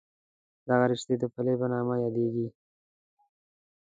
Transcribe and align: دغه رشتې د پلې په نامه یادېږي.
دغه 0.67 0.85
رشتې 0.91 1.15
د 1.19 1.23
پلې 1.33 1.53
په 1.59 1.65
نامه 1.73 1.95
یادېږي. 2.03 2.47